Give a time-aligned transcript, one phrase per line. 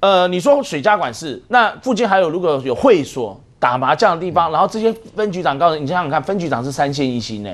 [0.00, 3.40] 呃，你说水家管事，那附近还有如果有会所。
[3.60, 7.50] 打麻将的地方，然后这些分局长告诉你，你想想看，分局长是三线一星呢，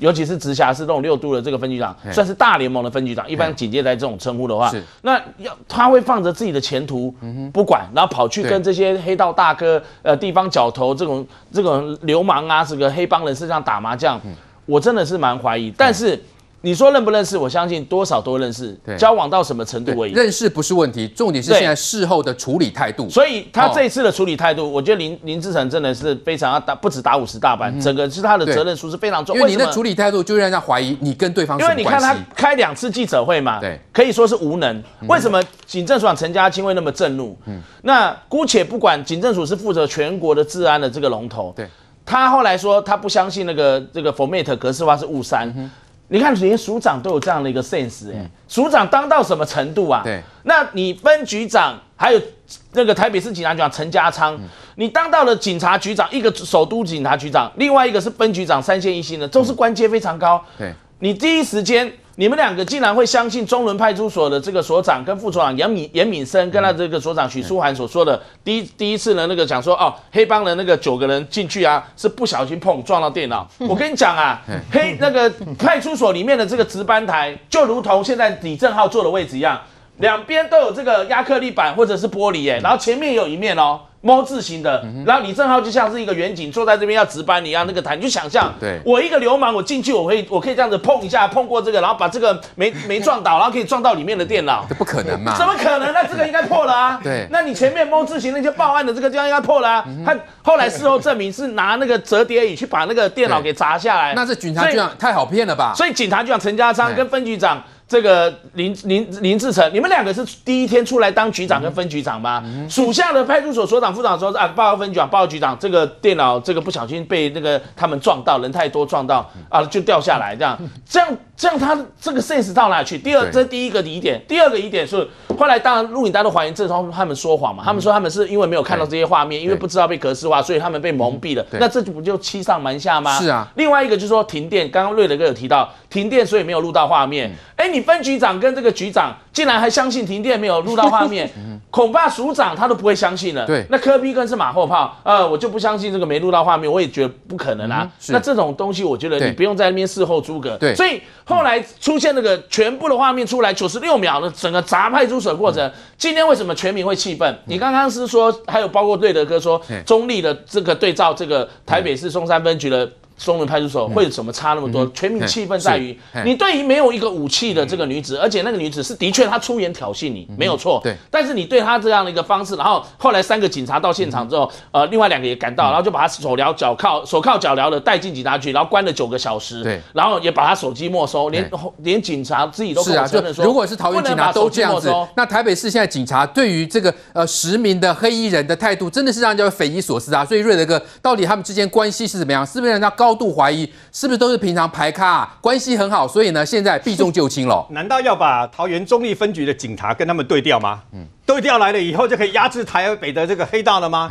[0.00, 3.30] 尤其是直辖市这种六都的这个分局长，算是大联盟的分局长。
[3.30, 4.68] 一般警戒在这种称呼的话，
[5.02, 7.14] 那要他会放着自己的前途
[7.52, 14.20] 不管，然后跑去跟这些黑道大哥、呃地方角头这种这种流氓啊，这个黑帮人士这样打麻将，
[14.66, 16.20] 我真的是蛮怀疑，但是。
[16.64, 17.36] 你说认不认识？
[17.36, 18.74] 我相信多少都认识。
[18.96, 20.12] 交往到什么程度而已？
[20.12, 23.06] 认识不是问题，重点是现在事后的处理态度。
[23.10, 29.36] 所以他这一次的处理态度，我觉得林林志成真的是非常要打，不止打五十大板，嗯、整个是他的责任书是非常重。
[29.36, 31.60] 因为你的处理态度就让人家怀疑你跟对方。
[31.60, 34.82] 因为你看他开两次记者会嘛，对，可以说是无能。
[35.06, 37.36] 为什么警政署长陈家清会那么震怒？
[37.44, 41.52] 嗯，那姑且不管，警政署是负责全国的治安的这个龙头。
[41.54, 41.68] 对，
[42.06, 45.46] 他后来说他不相信那个这个 format 格式化是误删。
[45.54, 45.70] 嗯
[46.14, 50.00] 你看，连署长都有这样的一个 sense 哎，署长当到什么程度啊？
[50.04, 52.22] 对，那你分局长还有
[52.70, 54.38] 那个台北市警察局长陈家昌，
[54.76, 60.40] 你当到了警察局长，一个首都警察局长，另外一个是分局长，三线一星的，都是官阶非常高。
[60.56, 61.92] 对，你第一时间。
[62.16, 73.48] 你们两个竟然会相信中仑派出所的这个所长跟副所长严敏严敏生跟他这个所长许书涵所说的，第一第一次呢，那个讲说哦，黑帮的那个九个人进去啊，是不小心碰撞到电脑。
[73.68, 79.60] 我跟你讲啊，黑那个派出所里面的这个值班台，就如同现在李正浩坐的位置一样，
[79.98, 83.80] 两边都有这个压克力板或者是玻璃，哎，然后前面有一面哦。
[84.04, 95.34] 猫字形的，然后李正浩就像是一个员警坐在这边要值班一样，那个台你就想象，对，我一个流氓，我进去我可以我可以这样子碰一下，碰过这个，然后把这个没没撞倒，然后可以撞到里面的电脑，这不可能嘛？
[95.38, 95.90] 怎么可能？
[95.94, 97.00] 那这个应该破了啊！
[97.02, 99.84] 对，那你前面猫字形那些报案的这个地方应该破了啊！
[100.04, 105.72] 他后来事后证明是拿那个折叠椅去把那个电脑给砸下来，那这警察局长太好骗了吧？
[105.74, 107.62] 所以警察局长陈家昌跟分局长。
[107.86, 112.42] 这个林林林志成，你们两个是第一天出来当局长跟分局长吗？
[112.68, 120.58] 属、嗯、下的派出所所长、副长说啊，报告分局长、报告局长，这个电脑这个不小心被那个他们撞到，人太多撞到啊，就掉下来这样，
[120.88, 122.96] 这样这样他这个 sense 到哪去？
[122.96, 125.06] 第二，这是第一个疑点，第二个疑点是
[125.36, 131.44] 后来当然录影带都还原，这时候他们说谎嘛，他们说他们是因为没有看到这些画面，因为不知道被格式化，所以他们被蒙蔽了。
[131.52, 133.18] 那这就不就欺上瞒下吗？
[133.18, 133.50] 是啊。
[133.56, 137.32] 另外一个就是说停电，刚刚瑞德哥有提到停电，所以没有录到画面。
[137.56, 141.28] 哎，你分局长跟这个局长竟然还相信停电没有录到画面，
[141.70, 143.44] 恐怕署长他都不会相信了。
[143.44, 147.90] 对，那科比更是马后炮，呃，我就不相信这个没录到画面，我也觉得不可能啊。
[148.08, 150.56] 那这种东西，我觉得你不用在那边事后诸葛。
[150.58, 157.38] 对，所以后来出现那个全部的画面出来，九十六秒的整个砸派出所过程，今天为什么全民会气愤？
[157.46, 162.90] 你刚刚是说还有包括瑞德哥说中立的这个对照这个台北市松山分局的。
[163.16, 164.84] 中仑派出所会怎么差那么多？
[164.88, 170.80] 全民气愤在于你对于没有一个武器的这个女子，而且那个女子是的确她出言挑衅你，没有错。
[170.82, 179.62] 对，但是你对她这样的一个方式，然后后来三个警察到现场之后，呃，另外两个也赶到，然后就把她手镣脚铐手铐脚镣的带进警察局，然后关了九个小时。
[179.62, 181.48] 对，然后也把她手机没收，连
[181.78, 190.24] 连警察自己都是啊，就如果是桃园警察都这样子，那台北市现在警察对于这个呃实名的黑衣人的态度，真的是让人家匪夷所思啊。
[190.24, 192.44] 所以瑞德哥，到底他们之间关系是怎么样？
[192.44, 193.70] 是不是让人家高度怀疑？
[193.92, 197.66] 是不是都是平常排咖啊，关系很好，所以呢，现在避重就轻了。
[197.68, 200.82] 难道要把桃园中立分局的警察跟他们对调吗？
[200.92, 204.10] 嗯，对调来了以后就可以压制台北的这个黑道了吗？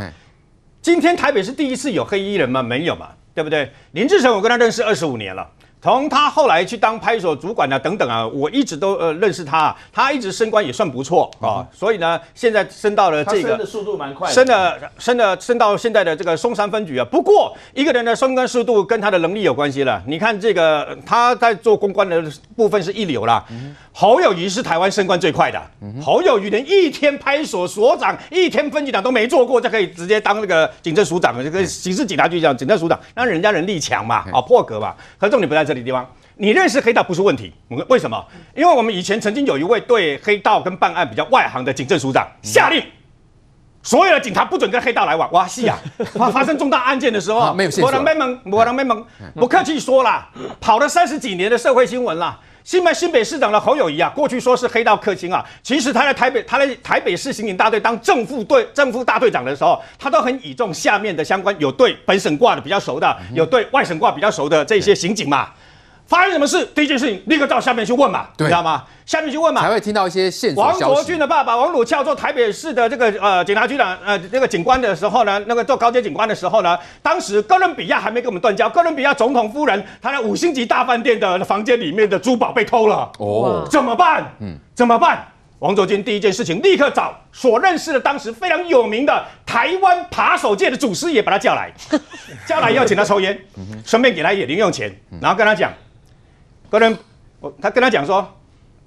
[0.79, 2.61] 今天台北是第一次有黑衣人吗？
[2.61, 3.71] 没有嘛，对不对？
[3.93, 5.49] 林志成，我跟他认识二十五年了。
[5.83, 17.03] 从他后来去当派出所主管啊等等啊，我一直都呃认识他，他一直升官也算不错啊，所以呢，现在升到了这个升的速度蛮快，升的升的升到现在的这个松山分局啊。
[17.11, 20.01] 不过一个人的升官速度跟他的能力有关系了。
[20.07, 22.23] 你看这个他在做公关的
[22.55, 23.43] 部分是一流啦。
[23.91, 25.61] 侯友谊是台湾升官最快的，
[26.01, 34.95] 侯友谊连一天派出所所长、一天分局长都没做过，就可以直接当那个警政署长了，这个刑事警察局长、警政署长，那人家能力强嘛，啊破格嘛。
[35.19, 35.72] 可重点不在这。
[35.73, 36.07] 这里地方，
[36.37, 37.51] 你认识黑道不是问题。
[37.89, 38.23] 为什么？
[38.55, 42.83] 因为我们以前曾经有一位对黑道跟办案比较外行的警政署长，下令
[43.81, 45.31] 所有的警察不准跟黑道来往。
[45.31, 45.79] 哇是啊！
[46.31, 48.13] 发生重大案件的时候，没有没人没
[48.43, 49.03] 没人没门，
[49.33, 50.29] 不客气说了，
[50.61, 52.39] 跑了三十几年的社会新闻了。
[52.63, 65.49] 新北新北市长的侯友谊啊，过去说是黑道克星啊，其实他在台北，他在台北市刑警大队当正副队正副大队长的时候，他都很倚重下面的相关有对本省挂的比较熟的，有对外省挂比较熟的这些刑警嘛。
[66.05, 66.65] 发生什么事？
[66.75, 68.83] 第一件事情立刻到下面去问嘛，你知道吗？
[69.05, 70.63] 下面去问嘛，才会听到一些线索。
[70.63, 84.23] 王卓俊的爸爸王鲁翘做台北市的这个呃警察局长呃那个警官的时候呢，那个做高阶警官的时候呢，当时哥伦比亚还没跟我们断交，哥伦比亚总统夫人她在五星级大饭店的房间里面的珠宝被偷了，哦，怎么办？
[84.39, 85.27] 嗯，怎么办？
[85.59, 91.71] 王卓君第一件事情立刻找所认识的当时非常有名的台湾扒手界的祖师爷把他叫来，
[92.45, 93.37] 叫来要请他抽烟，
[93.85, 95.71] 顺便给他一点零用钱，然后跟他讲，
[96.73, 96.97] 个人，
[97.39, 98.27] 我他跟他讲说，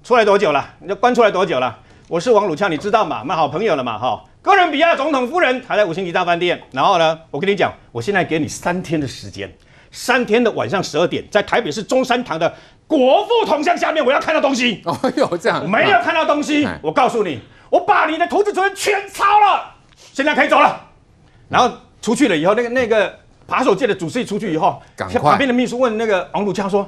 [0.03, 0.75] 出来多久了？
[0.79, 1.79] 你就关出来多久了？
[2.09, 3.23] 我是王鲁俏，你知道吗？
[3.23, 4.21] 蛮好朋友了嘛，哈。
[4.41, 9.49] 哥伦比亚总统夫人还在五星级大饭店，然后呢，我跟你讲，我现在给你三天的时间，
[9.89, 12.53] 三天的晚上十二点，在台北市中山堂的。
[12.87, 14.81] 国父铜像下面，我要看到东西。
[14.85, 17.39] 哦哟，这样没有看到东西，啊、我告诉你，
[17.69, 19.75] 我把你的图纸存全抄了，
[20.11, 20.89] 现在可以走了。
[21.47, 26.85] 然后出去了以后，那个那个扒手界的主席出去以后，旁边的秘书问那个王鲁俏说。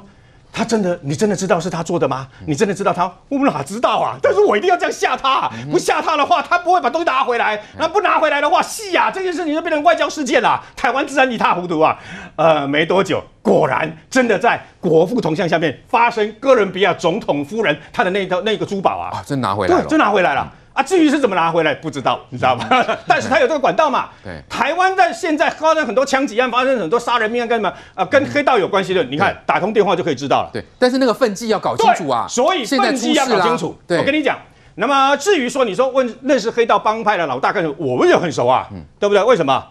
[0.52, 2.26] 他真的，你真的知道是他做的吗？
[2.46, 3.10] 你真的知道他？
[3.28, 4.16] 我们哪知道啊？
[4.22, 7.60] 但是我一定要这样吓他，不吓他的话，他不会把东西拿回来。
[7.78, 10.62] 那不拿回来的话，戏呀，这件事情就变成外交事件了。
[10.76, 11.98] 台湾自然一塌糊涂啊。
[12.36, 20.52] 呃，没多久，果然真的在国父铜像下面发生哥伦比亚总统夫人她的那套那个珠宝啊，真拿回来了，真拿回来了。
[20.80, 22.66] 啊，至于是怎么拿回来，不知道，你知道吗？
[23.06, 24.08] 但是他有这个管道嘛。
[24.24, 27.72] 对，台湾在现在发生很多枪击案，发生很多杀人命案，干什么？
[27.94, 30.50] 啊，跟黑道有关系的，你看打通电话就可以知道了。
[30.52, 32.26] 对，但是那个分际要搞清楚啊。
[32.28, 33.78] 所以分际要搞清楚。
[33.86, 34.38] 对，我跟你讲，
[34.76, 38.66] 那么至于说你说问认识黑道帮派的老大干什么，我们也很熟啊，
[38.98, 39.22] 对不对？
[39.22, 39.62] 为什么？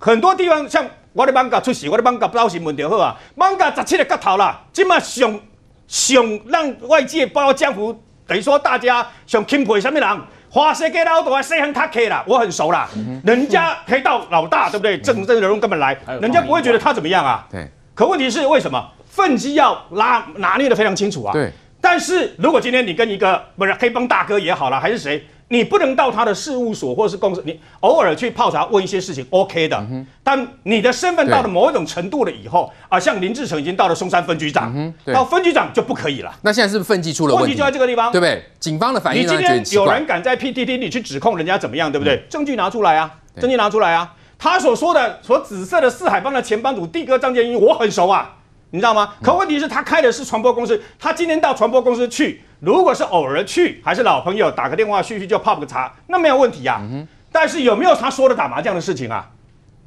[0.00, 3.16] 很多地方像我的艋舺出事，我的艋舺报新闻就好啊。
[3.36, 5.40] 艋舺十七个角头啦，今嘛上
[5.86, 7.96] 上让外界包括江湖
[8.26, 10.20] 等于说大家想钦佩什么人？
[10.50, 12.88] 华西街老大谁很他 K 啦，我很熟啦。
[13.24, 14.98] 人家黑道老大，对不对？
[14.98, 17.46] 正正人物根本来，人家不会觉得他怎么样啊。
[17.50, 17.68] 对。
[17.94, 21.32] 可问题是为什么分机要拉拿捏的非常清楚啊？
[21.32, 21.50] 对。
[21.80, 25.24] 但是如果今天你跟一个不是黑帮大哥也好了，还是谁？
[25.48, 29.76] 你不能到他的事务所或者是公司，你偶尔去泡茶问一些事情，OK 的。
[29.90, 36.30] 嗯、但你的身份到了某一种程度了以后，啊，像林志成已经到了松山分局长，嗯、到分局长就不可以了。
[36.42, 37.48] 那现在是不是分机出了问题？
[37.48, 38.44] 问题就在这个地方，对不对？
[38.60, 42.16] 警方的反应，你今天有人敢在 PTT 里去指控人家怎么样，对不对？
[42.16, 43.10] 嗯、证据拿出来啊，
[43.40, 44.14] 证据拿出来啊。
[44.38, 48.36] 他所说的所紫色的四海帮的前帮主帝哥张建英，我很熟啊，
[48.70, 49.14] 你知道吗？
[49.22, 52.42] 可问题是，他开的是传播公司，他今天到传播公司去。
[52.60, 56.82] 如果是偶尔去，还是老朋友打个电话叙叙就泡个茶，那没有问题呀、啊。
[56.82, 59.28] 嗯、但是有没有他说的打麻将的事情啊？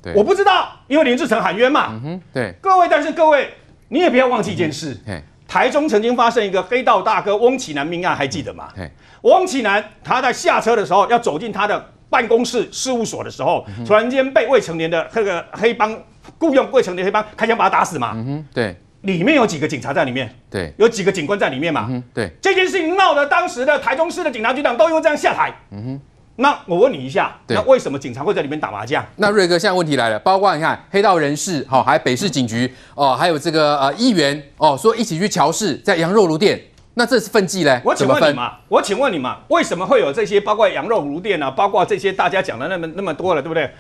[0.02, 2.00] 对我不知道，因为林志成喊冤嘛。
[2.04, 3.54] 嗯、对，各位，但是各位，
[3.90, 4.98] 你也不要忘记一件事。
[5.06, 8.70] 嗯、台中曾经发生一个黑道大哥翁启南命案，还记得吗？
[8.78, 8.90] 嗯、
[9.24, 15.96] 翁启南他在下车的时候要走进他的办公室事务所的时候，嗯、突然间被未成年的那个黑帮
[16.40, 18.14] 雇佣未成年黑帮开枪把他打死嘛。
[18.16, 18.76] 嗯、对。
[19.02, 26.02] 里面有几个警察在里面，对，有几个警官在里面嘛，嗯、对，这件事情闹得当时的台中市的警察局长都因为这样下台，嗯哼，
[26.36, 29.04] 那我问你一下，那为什么警察会在里面打麻将？
[29.16, 36.62] 那瑞哥，现在问题来了，包括你看黑道人士，好，还有北市警局，哦，还有这个呃议员，哦，说一起去乔氏，在羊肉炉店，
[36.94, 37.82] 那这是分际嘞？
[37.84, 40.40] 我请问你嘛，我请问你嘛，为什么会有这些？
[40.40, 43.72] 包括羊肉炉店啊，包括这些大家讲的那么那么多了，对不对？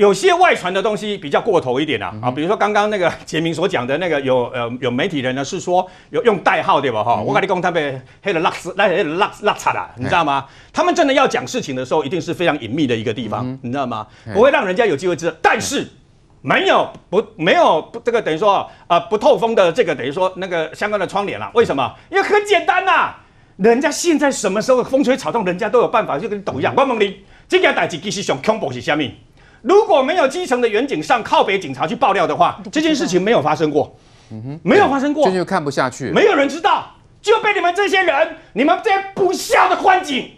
[0.00, 7.20] 有些外传的东西比较过头一点啊，啊，比如说刚刚那个 杰明所讲的那个有呃有媒体人呢是说有用代号对吧哈？
[7.20, 10.46] 我跟你讲他被黑了 lux 那黑了 lux lux 啦，你知道吗？
[10.72, 14.06] 他们真的要讲事情的时候，一定是非常隐秘的一个地方，你知道吗？
[14.32, 15.36] 不会让人家有机会知道。
[15.42, 15.86] 但是
[16.40, 21.50] 没有不没有不这个等于说啊不透风的这个等于说那个相关的窗帘了。
[21.52, 21.94] 为什么？
[22.10, 23.16] 因为很简单呐，
[23.58, 26.72] 人家现在什么时候风吹草动，人家都有办法，就跟你抖一样。
[26.74, 29.04] 我问你，这件代志其实上恐怖是什么？
[29.62, 33.94] 如果没有基层的远景上靠北警察去爆料的话，这件事情没有发生过，
[34.30, 36.86] 嗯哼，没有发生过，这就看不下去，没有人知道，
[37.20, 40.30] 就被你们这些人，你们这些不孝的官警，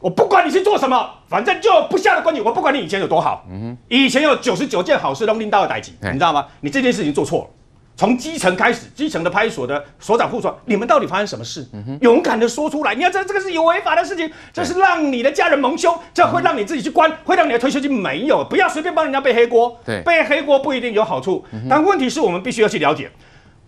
[0.00, 6.46] 我不管你是做什么，反正就不孝的官警，我不管你以前有多好，嗯哼，以前有九十九件好事都拎到了逮起，你知道吗？
[6.60, 7.50] 你这件事情做错了。
[7.96, 11.64] 从基层开始，基层的派出所的所长、副所长，你们到底发生什么事？
[11.72, 12.92] 嗯、勇敢的说出来！
[12.94, 18.44] 你要知道这个是有违法的事情，这是让你的家人蒙羞，这会让你自己去关，会让你的退休金没有。
[18.44, 21.44] 不要随便帮人家背黑锅，对，背黑锅不一定有好处。
[21.52, 23.08] 嗯、但问题是我们必须要去了解，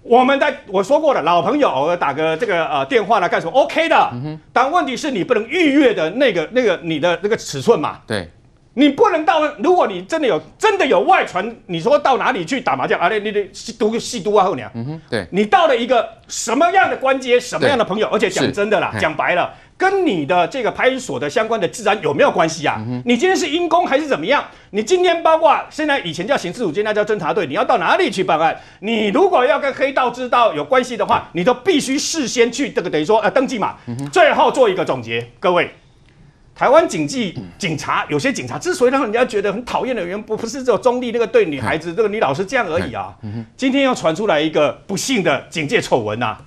[0.03, 4.11] 我们在我说过的老朋友偶尔打个这个呃电话来干什么？OK 的。
[4.13, 7.99] 嗯、但问题是你不能逾越的那个那个你的那个尺寸嘛？
[8.07, 8.29] 对。
[8.79, 13.09] 你不能到，如果你真的有真的有外传，你说到哪里去打麻将啊？
[13.09, 14.71] 你你得吸毒吸毒啊后娘。
[14.75, 15.27] 嗯哼，对。
[15.33, 18.07] 你到了一个什么样的关阶，什么样的朋友？
[18.09, 22.79] 而且讲真的啦，讲白了，跟你的这个派出所的相关的治安有没有关系啊？
[23.07, 24.45] 你今天是因公还是怎么样？
[24.73, 28.55] 你今天包括现在以前叫刑事组，现在叫侦查队，你要到哪里去办案？
[28.81, 33.77] 你如果要跟黑道知道有关系的话，你都必须事先去这个等于说呃登记嘛。
[34.13, 35.71] 最后做一个总结，各位。
[36.57, 43.15] 台湾警纪警察有些警察之所以让人家觉得很讨厌的原因，不不是只有中立那个对女孩子这个女老师这样而已啊。
[43.57, 46.39] 今天又传出来一个不幸的警戒丑闻呐，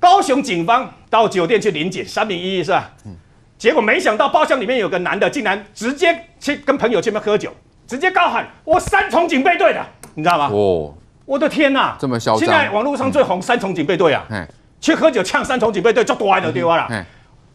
[0.00, 2.90] 高雄警方到酒店去临检，三名一是吧？
[3.06, 3.14] 嗯。
[3.56, 7.54] 结果没想到包厢里面有个男的，竟然直接去跟朋友去那边喝酒，
[7.86, 10.92] 直接高喊：“我三重警备队的，你知道吗？”哦，
[11.24, 12.40] 我的天哪，这么嚣张！
[12.40, 14.44] 现在网络上最红三重警备队啊，嗯、
[14.80, 16.88] 去喝酒呛三重警备队就多了对吧啦。
[16.90, 17.04] 嗯、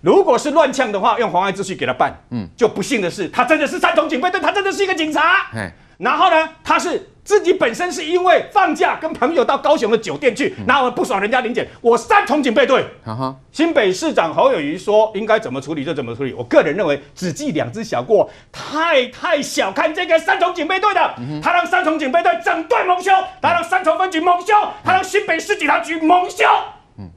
[0.02, 2.16] 如果是乱呛的话，用妨碍秩序给他办。
[2.32, 5.48] 嗯，就不幸的是，他真的是三重警备队，他真的是一个警察。
[5.54, 7.10] 嗯、然后呢，他是。
[7.28, 12.82] 自己本身是因为放假跟朋友到高雄的酒店去，然后不爽人家临检，我三重警备队。
[13.06, 13.36] Uh huh.
[13.52, 16.32] 新北市长侯友谊说应该怎么处理就怎么处理。
[16.32, 21.02] 我个人认为只记两只小过，太太小看这个三重警备队的。
[21.02, 21.44] Uh.
[21.44, 23.12] 他让三重警备队整队蒙羞，
[23.42, 24.54] 他让三重分局蒙羞，
[24.86, 26.46] 他让新北市警察局蒙羞。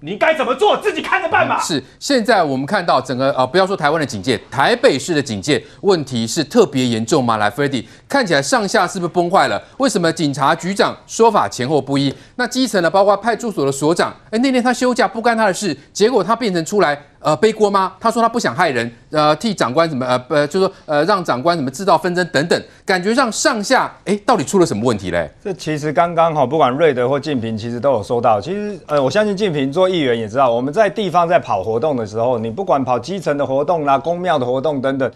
[0.00, 0.76] 你该怎么做？
[0.76, 1.58] 自己看着办吧。
[1.60, 7.38] 是，现在我们看到整个呃，不要说台湾的警戒，台北市的警戒问题是特别严重吗？
[7.38, 9.62] 来，Freddy，看起来上下是不是崩坏了？
[9.78, 12.14] 为什么警察局长说法前后不一？
[12.36, 12.90] 那基层呢？
[12.90, 17.00] 包括派出所的所长，哎，那天他休假不干他的事，结果他变成出来。
[17.20, 17.92] 呃，背锅吗？
[18.00, 25.30] 他说他不想害人，呃，替长官什么，呃，呃，就说呃，让长官什么制造纷争等等，感觉上上下，哎，到底出了什么问题嘞？
[25.44, 28.40] 这其实刚刚哈，不管瑞德或静平，其实都有说到。
[28.40, 35.10] 其实，呃，我相信静平做议员也知道，我们在地方在跑活动的时候，你不管跑基层的活动啦、公庙的活动等等。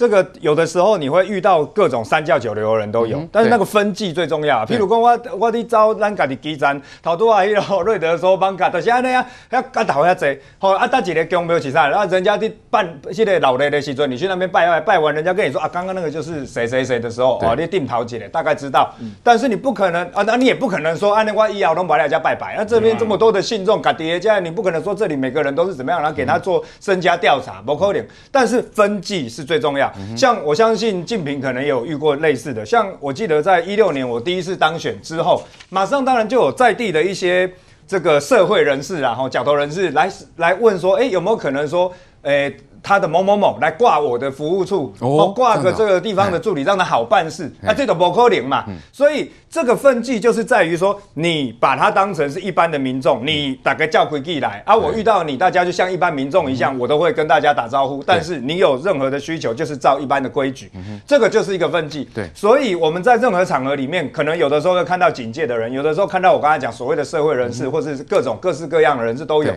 [0.00, 4.64] 这个有的时候你会遇到各种三教九流的人都有，嗯、但是那个分际最重要。
[4.64, 18.90] 譬如说我我的招咱家的基层，头拄啊，迄个瑞德说帮卡，就是安尼啊，要干头遐济，好啊，搭几个宫庙起上，然后人家的办现在老的的时阵，你去那边拜拜拜完，人家跟你说啊，刚刚那个就是谁谁谁的时候，哦对，你定头几个，大概知道。
[19.00, 22.54] 嗯、但是你不可能啊，那你也不可能说，安尼我以后拢把人家拜拜。
[22.56, 28.02] 那这边这么多的信众，家底下你不可能说这里每个人都是怎么样，然后给他做身家调查，不可能。
[28.32, 30.70] 但是分际是最重要，像我相。
[30.80, 37.52] 信静平可能有遇过类似的，像我记得在一六年我第一次当选之后，马上当然就有在地的一些
[37.86, 41.92] 这个社会人士然后角头人士来来问说，哎，有没有可能说，
[42.22, 42.56] 诶。
[42.82, 48.64] 他的某某某来挂我的服务处，哦，挂个这个地方的助理，让他好办事，那这种不可能嘛。
[48.92, 58.02] 所以这个分际就是在于说，你把他当成是一般的民众，你打个叫规矩来啊，我遇到你，大家就像一般民众一样，我都会跟大家打招呼。
[58.04, 60.70] 但是你有任何的需求，就是照一般的规矩，
[61.06, 62.08] 这个就是一个分际。
[62.14, 69.52] 对，所以我们在任何场合里面，可能有的时候会看到警戒的人，有的时候看到我刚才讲所谓的社会人士，或是各种各式各样的人士都有。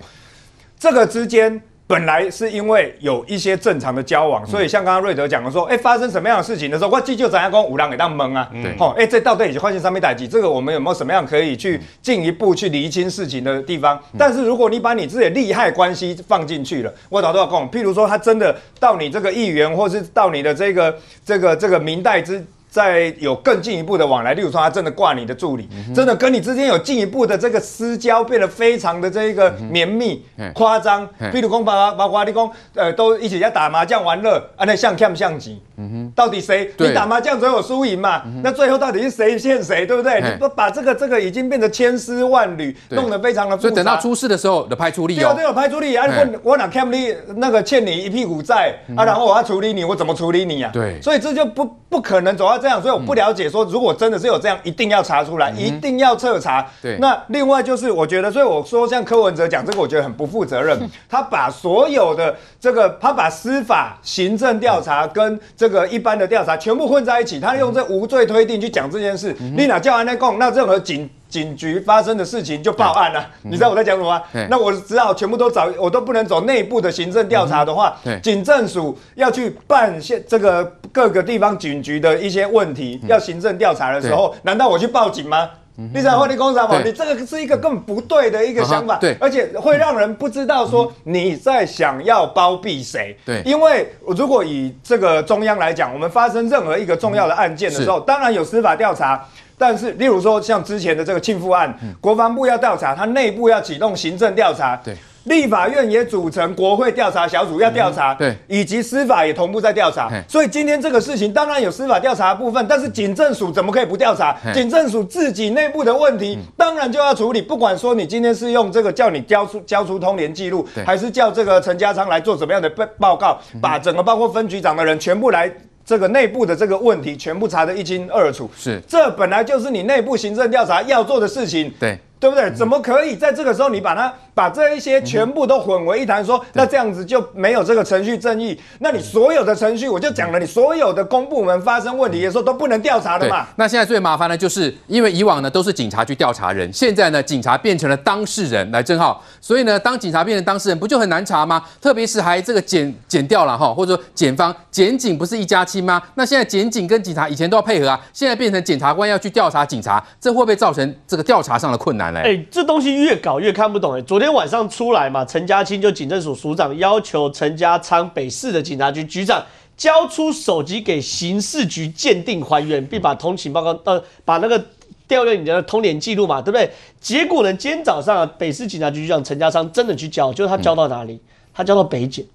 [0.78, 1.62] 这个之间。
[1.94, 10.28] 本来是因为有一些正常的交往，所以像刚刚瑞德讲的说，哎，发生什么样的事情的时候，我记就怎样跟五郎给当懵啊，对，好，哎，这到底已经发生什么代志？
[10.28, 14.00] 这个我们有没有什么样可以去进一步去厘清事情的地方？
[14.18, 22.44] 但是如果你把你自己的利害关系放进去了，我早都要讲，譬如说他真的到你这个议员，或是到你的这个这个这个明代之。
[22.74, 30.26] 再有更进一步的往来，例如说他真的挂你的助理，嗯、真的跟你之间有进一步的这个私交，变得非常的这个绵密、
[30.56, 31.08] 夸张。
[31.32, 35.62] 譬如说，包包括你讲，呃，都一起在打麻将玩乐，啊，那像看不像级？
[35.76, 36.72] 嗯哼，到底谁？
[36.80, 38.24] 你打麻将总有输赢嘛？
[38.26, 39.86] 嗯、那最后到底是谁欠谁？
[39.86, 40.20] 对不对？
[40.20, 43.70] 嘿你不把这个这个已经变得千丝万缕，弄得非常的复杂。
[43.70, 46.08] 所以等到出事的时候，的派出力哦，对，啊派出力啊！
[46.08, 49.06] 嘿我我哪欠你那个欠你一屁股债、嗯、啊？
[49.06, 50.74] 然后我要处理你，我怎么处理你呀、啊？
[50.74, 52.82] 对，所以这就不不可能走到这样。
[52.82, 56.66] 所以我不了解说，如果真的是有这样，一定要查出来，嗯、一定要彻查。
[56.82, 60.80] 对，那另外就是我觉得，所以我说像柯文哲讲这个，我觉得很不负责任。
[61.10, 66.56] 他把所有的这个，他把司法、行政调查跟这个一般的调查。
[66.56, 69.36] 全部混在一起，他用这无罪推定去讲这件事。
[69.40, 70.40] 你哪叫安内贡？
[70.40, 73.20] 那任何警警局发生的事情就报案了。
[73.44, 74.22] 嗯、你知道我在讲什么吗？
[74.34, 85.50] 嗯、那我只好全部都找，我都不能走内部的行政调查的话，嗯、警政署要去办现这个各个地方警局的一些问题，嗯、要行政调查的时候，难道我去报警吗？
[85.92, 86.80] 你在话你讲什么？
[86.86, 93.18] 你这个是一个根本不对的一个想法，对，而且会让人不知道说你在想要包庇谁。
[93.26, 104.76] 对，因为如果以这个中央来讲，我们发生任何一个重要的案件的时候，当然有司法调查，但是例如说像之前的这个庆父案，国防部要调查，他内部要启动行政调查。
[104.84, 104.96] 对。
[105.24, 114.36] 立法院也组成国会调查小组要调查，对，以及司法也同步在调查，所以今天这个事情当然有司法调查的部分，但是警政署怎么可以不调查？
[114.54, 125.50] 警政署自己内部的问题当然就要处理，不管说你今天是用这个叫你交出交出通联记录，还是叫这个陈家昌来做怎么样的报报告，把整个包括分局长的人全部来
[125.86, 128.50] 这个内部的这个问题全部查得一清二楚。
[128.56, 131.72] 是，这本来就是你内部行政调查要做的事情。
[131.80, 131.98] 对。
[132.24, 132.50] 对不对？
[132.52, 136.24] 怎么可以在这个时候你把它把这一些全部都混为一谈？
[136.24, 138.58] 说那这样子就没有这个程序正义？
[138.80, 143.46] 那你所有的程序，我就讲了，你所有的公部门发生问题的时候都不能调查的嘛？
[143.58, 151.62] 那现在最麻烦的就是，因为以往呢都是警察去调查人，现在呢警察变成了当事人来正皓，所以呢当警察变成当事人，不就很难查吗？
[151.82, 156.02] 特别是还这个检检掉了哈，或者说检方检警不是一家亲吗？
[156.16, 162.22] 那现在检警跟警察以前都要配合啊，现在变成检察官要去调查警察，这会不会造成这个调查上的困难呢？
[162.22, 164.02] 哎，这东西越搞越看不懂哎！
[164.04, 169.44] 昨天晚上出来嘛，陈家清就警政署署长要求陈家昌北市的警察局局长
[169.76, 174.64] 交出手机给刑事局鉴定还原，并把通勤报告呃把那个
[175.08, 176.70] 调阅你的通联记录嘛，对不对？
[177.02, 181.20] 结果呢，今天早上北市警察局局长陈家昌真的去交，就是他交到哪里？
[181.54, 182.26] 他交到北检。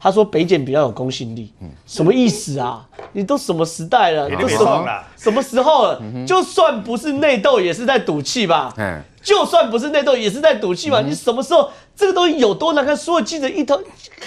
[0.00, 1.52] 他说北检比较有公信力，
[1.84, 2.88] 什么意思啊？
[3.12, 4.30] 你都什么时代了？
[4.30, 6.00] 都什么什么时候了？
[6.26, 8.72] 就算不是内斗，也是在赌气吧？
[8.78, 11.02] 嗯就算不是内斗，也是在赌气吧？
[11.02, 12.96] 你什么时候这个东西有多难看？
[12.96, 13.78] 所有记者一头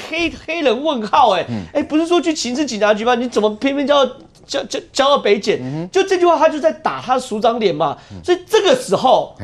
[0.08, 3.15] 黑黑人问号，哎哎，不是说去刑事警察局吗？
[3.15, 4.06] 你怎么偏偏交
[4.46, 5.89] 交交交到北检？
[5.92, 7.98] 就这句话，他就在打他署长脸嘛。
[8.24, 9.36] 所以这个时候，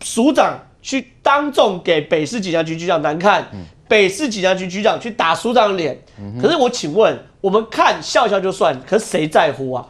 [0.00, 3.46] 署长去当众给北市警察局局长难看。
[3.86, 5.98] 北市警察局局长去打署长的脸，
[6.40, 9.86] 可是我请问，我们看笑笑就算，可是谁在乎啊？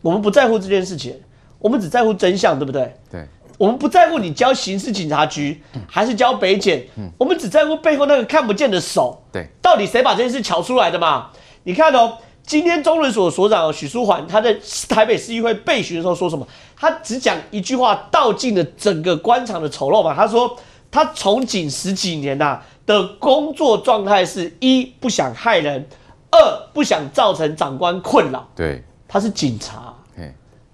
[0.00, 1.20] 我们不在乎这件事情，
[1.58, 2.94] 我们只在乎真相，对不对？
[3.10, 3.26] 对，
[3.58, 6.86] 我们不在乎你交刑事警察局还是交北检，
[7.18, 9.20] 我们只在乎背后那个看不见的手。
[9.32, 11.30] 对，到底谁把这件事瞧出来的嘛？
[11.64, 14.56] 你看哦，今天中人所所长许书桓他在
[14.88, 16.46] 台北市议会备询的时候说什么？
[16.76, 20.14] 他只讲一句话，道尽了整个官场的丑陋嘛。
[20.14, 20.56] 他说
[20.88, 22.66] 他从警十几年呐、啊。
[22.86, 25.88] 的工作状态是一不想害人，
[26.30, 26.38] 二
[26.72, 28.46] 不想造成长官困扰。
[28.54, 29.92] 对，他是警察。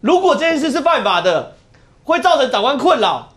[0.01, 1.55] 如果这件事是犯法的，
[2.05, 3.29] 会造成长官困扰，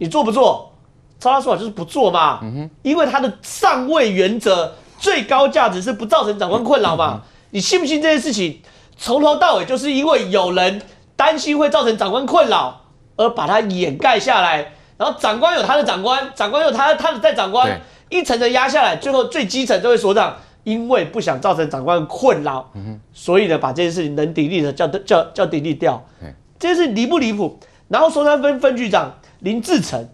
[0.00, 0.72] 你做不做？
[1.20, 2.40] 照他说法就是不做嘛。
[2.82, 7.22] 因为他的上位原则最高价值是不造成长官困扰嘛。
[7.50, 8.60] 你信不信这件事情
[8.96, 10.82] 从头到尾就是因为有人
[11.14, 12.80] 担心会造成长官困扰
[13.16, 17.80] 而把它掩盖下来，然后长官有他的长官，长官有他他的在长官。
[18.14, 26.00] 一层层压下来，最后最基层这位所长，因为不想造成长官困扰，嗯、所以呢，把这件事情能砥砺的叫叫叫砥砺掉。
[26.22, 27.58] 嗯、这件事离不离谱？
[27.88, 30.08] 然后松山分分局长林志成，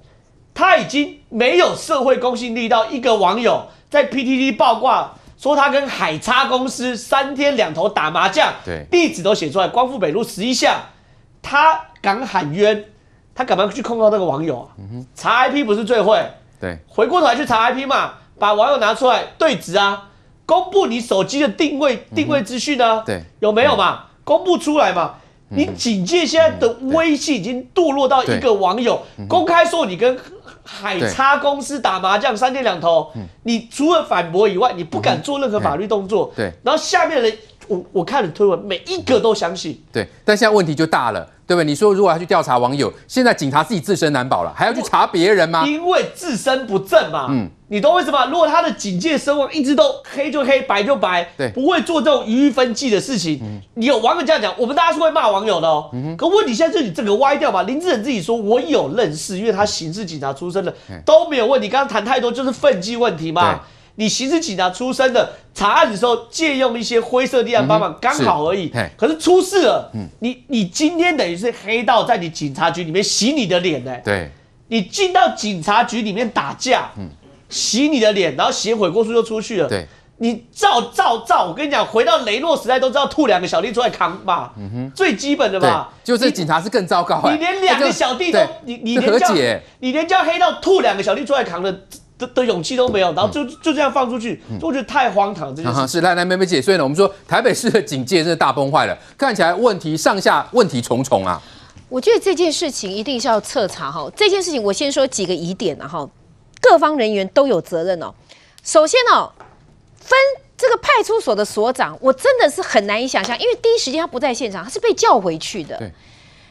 [0.55, 10.75] 他已经没有社会公信力到一个网友在 PTT 爆挂说他跟海叉公司三天两头打麻将，对，地址都写出来，光复北路十一巷，
[11.43, 12.87] 他敢喊冤，
[13.35, 14.69] 他敢不敢去控告那个网友啊？
[14.79, 16.19] 嗯、查 IP 不是最会。
[16.61, 20.09] 对，回过头来去查 IP 嘛，把网友拿出来对质啊，
[20.45, 23.03] 公布你手机的定位定位资讯呢？
[23.07, 24.05] 对，有没有嘛？
[24.25, 25.15] 公布出来嘛？
[25.53, 30.17] 你警戒现在的威信已经堕落到一个网友公开说你跟
[30.63, 33.11] 海叉公司打麻将三天两头，
[33.43, 36.33] 你除了反驳以外，你不敢做任何法律动作。
[36.37, 37.37] 对，然后下面的人，
[37.71, 39.83] 我我看了推文，每一个都相信。
[39.93, 41.27] 对，但现在问题就大了。
[41.51, 41.67] 对不对？
[41.67, 45.67] 你说如果要去调查网友，现在警察自己自身难保了，还要去查别人吗？
[45.67, 47.27] 因为自身不正嘛。
[47.29, 48.25] 嗯，你懂为什么？
[48.27, 53.41] 如果他的警戒声望一直都黑就黑，白就白，对，不会做这种余裕分际的事情。
[53.43, 55.91] 嗯，你有网友这样讲，我们大家是会骂网友的哦。
[55.93, 57.65] 嗯，可问题现在是你这个歪掉吧？
[57.65, 60.73] 林志成自己说，我有认识，因为他刑事警察出身的，
[61.05, 61.69] 都没有问题。
[61.69, 63.59] 刚刚谈太多就是分际问题嘛。
[64.01, 68.73] 你刑事警察出身的，查案的时候借用一些灰色地带帮忙，刚好而已。
[68.97, 73.95] 可是出事了，你你今天等于是黑道在你警察局里面洗你的脸呢？
[74.03, 74.31] 对，
[74.69, 76.89] 你进到警察局里面打架，
[77.51, 79.69] 洗你的脸，然后写悔过书就出去了。
[79.69, 79.87] 对，
[80.17, 84.55] 你照照照，我跟你讲，回到雷诺时代都知道吐两个小弟出来扛吧，
[84.95, 85.89] 最基本的嘛。
[86.03, 89.35] 就是警察是更糟糕，你连两个小弟都你你连叫
[89.81, 91.81] 你连叫黑道吐两个小弟出来扛的。
[92.21, 95.57] 的的勇气都没有，然后就就这样放出去，我觉得太荒唐。
[95.57, 101.43] 这件事是来来，妹妹姐，所以呢，我们说台北市的警戒真的大崩坏了，看起来问题上下问题重重啊。
[101.89, 104.09] 我觉得这件事情一定是要彻查哈。
[104.15, 106.09] 这件事情我先说几个疑点然后
[106.61, 108.15] 各方人员都有责任哦。
[108.63, 109.33] 首先哦，
[109.99, 110.17] 分
[110.57, 115.91] 这个派出所的所长，我真的是很难以想象，因为第一时间他不在现场，他是被叫回去的，对，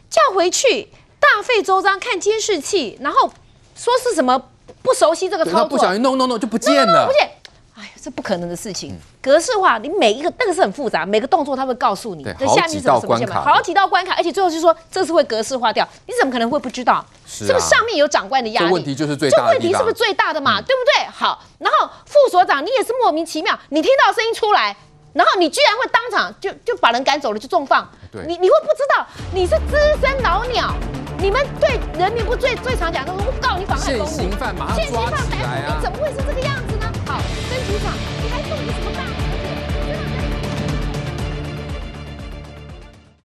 [0.10, 3.32] 叫回去大费周章看监视器，然后
[3.76, 4.50] 说是什么。
[4.82, 7.06] 不熟悉这个操作，不小心弄弄弄就不见了。
[7.06, 7.30] 不见，
[7.76, 8.94] 哎呀，这不可能的事情。
[8.94, 12.24] 嗯、格式化，你每一个那个是很复杂，每个动作他会告诉你。
[12.24, 13.42] 对，下面是什么什么线嘛？
[13.42, 17.06] 好几道关卡，而且最后就说这是会格式化掉，你怎么可能会不知道？
[17.26, 18.68] 是，不是上面有长官的压力？
[18.68, 19.44] 这问题就是最大的。
[19.44, 20.60] 这问题是不是最大的嘛？
[20.60, 21.10] 嗯、对不对？
[21.12, 24.76] 好，然后副所长你也是莫名其妙，你听到声音出来，
[25.14, 27.90] 然后你居然会当场就就把人赶走了，就重放。
[28.12, 30.74] 对，你你会不知道你是资深老鸟。
[31.22, 35.76] 你们对人民不最最常讲的，我告你妨碍公务，现行犯马上抓起来啊！
[35.76, 36.86] 你怎么会是这个样子呢？
[37.06, 37.20] 好，
[37.50, 37.92] 分局长，
[38.24, 38.89] 你还动什么大？